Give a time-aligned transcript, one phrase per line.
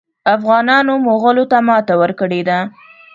[0.35, 2.59] افغانانو مغولو ته ماته ورکړې ده.